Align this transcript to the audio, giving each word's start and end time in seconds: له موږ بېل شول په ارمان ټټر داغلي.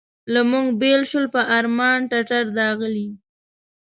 له 0.33 0.41
موږ 0.51 0.67
بېل 0.81 1.01
شول 1.09 1.25
په 1.35 1.41
ارمان 1.57 1.99
ټټر 2.11 2.43
داغلي. 2.57 3.09